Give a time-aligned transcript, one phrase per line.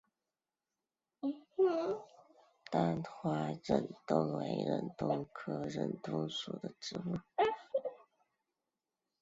[2.71, 7.19] 单花忍冬为忍冬科忍冬属的植物。